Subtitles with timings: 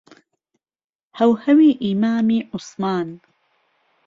[1.19, 3.09] هەوهەوی ئیمامیعوسمان